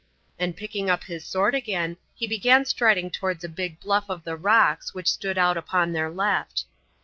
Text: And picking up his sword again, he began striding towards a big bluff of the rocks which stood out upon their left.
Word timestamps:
And 0.39 0.57
picking 0.57 0.89
up 0.89 1.03
his 1.03 1.23
sword 1.23 1.53
again, 1.53 1.95
he 2.15 2.25
began 2.25 2.65
striding 2.65 3.11
towards 3.11 3.43
a 3.43 3.47
big 3.47 3.79
bluff 3.79 4.05
of 4.09 4.23
the 4.23 4.35
rocks 4.35 4.95
which 4.95 5.07
stood 5.11 5.37
out 5.37 5.57
upon 5.57 5.93
their 5.93 6.09
left. 6.09 6.65